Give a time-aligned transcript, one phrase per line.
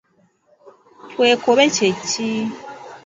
[1.09, 2.27] Twekobe kye ki?